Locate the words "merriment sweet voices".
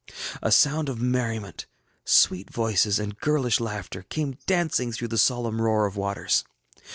0.99-2.97